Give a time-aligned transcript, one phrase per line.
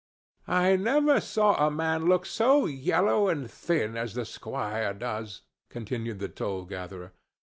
[0.47, 6.17] "I never saw a man look so yellow and thin as the squire does," continued
[6.17, 7.11] the toll gatherer.